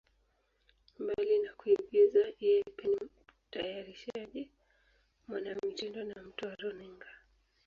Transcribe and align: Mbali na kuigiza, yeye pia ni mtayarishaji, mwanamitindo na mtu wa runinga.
Mbali 0.99 1.39
na 1.39 1.51
kuigiza, 1.59 2.23
yeye 2.43 2.63
pia 2.77 2.89
ni 2.91 3.09
mtayarishaji, 3.49 4.49
mwanamitindo 5.27 6.03
na 6.03 6.23
mtu 6.23 6.45
wa 6.45 6.55
runinga. 6.55 7.07